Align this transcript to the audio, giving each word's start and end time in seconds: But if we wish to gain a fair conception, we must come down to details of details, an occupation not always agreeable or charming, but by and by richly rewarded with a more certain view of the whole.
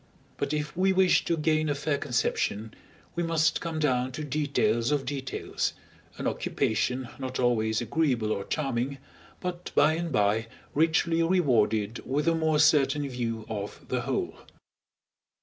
But 0.37 0.51
if 0.51 0.75
we 0.75 0.91
wish 0.91 1.25
to 1.25 1.37
gain 1.37 1.69
a 1.69 1.75
fair 1.75 1.99
conception, 1.99 2.73
we 3.13 3.21
must 3.21 3.61
come 3.61 3.77
down 3.77 4.11
to 4.13 4.23
details 4.23 4.89
of 4.89 5.05
details, 5.05 5.73
an 6.17 6.25
occupation 6.25 7.07
not 7.19 7.39
always 7.39 7.81
agreeable 7.81 8.31
or 8.31 8.43
charming, 8.43 8.97
but 9.41 9.69
by 9.75 9.93
and 9.93 10.11
by 10.11 10.47
richly 10.73 11.21
rewarded 11.21 11.99
with 12.03 12.27
a 12.27 12.33
more 12.33 12.57
certain 12.57 13.07
view 13.07 13.45
of 13.47 13.85
the 13.89 14.01
whole. 14.01 14.39